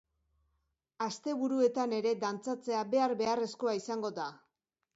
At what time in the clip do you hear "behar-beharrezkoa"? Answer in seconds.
2.97-3.79